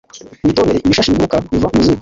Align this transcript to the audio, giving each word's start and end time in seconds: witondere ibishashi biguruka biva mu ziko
witondere 0.47 0.79
ibishashi 0.85 1.13
biguruka 1.13 1.37
biva 1.53 1.67
mu 1.73 1.79
ziko 1.83 1.89